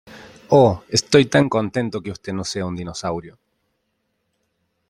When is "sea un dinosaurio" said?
2.43-3.37